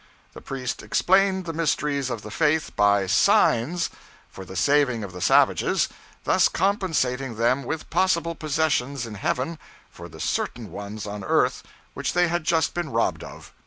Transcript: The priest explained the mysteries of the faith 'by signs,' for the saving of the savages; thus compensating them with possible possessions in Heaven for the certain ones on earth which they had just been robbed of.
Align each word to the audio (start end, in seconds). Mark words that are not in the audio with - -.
The 0.33 0.41
priest 0.41 0.81
explained 0.81 1.45
the 1.45 1.53
mysteries 1.53 2.09
of 2.09 2.23
the 2.23 2.31
faith 2.31 2.75
'by 2.75 3.05
signs,' 3.05 3.91
for 4.31 4.43
the 4.43 4.55
saving 4.55 5.03
of 5.03 5.11
the 5.13 5.21
savages; 5.21 5.89
thus 6.23 6.47
compensating 6.49 7.35
them 7.35 7.61
with 7.63 7.87
possible 7.91 8.33
possessions 8.33 9.05
in 9.05 9.13
Heaven 9.13 9.59
for 9.91 10.09
the 10.09 10.19
certain 10.19 10.71
ones 10.71 11.05
on 11.05 11.23
earth 11.23 11.61
which 11.93 12.13
they 12.13 12.27
had 12.29 12.45
just 12.45 12.73
been 12.73 12.89
robbed 12.89 13.23
of. 13.23 13.53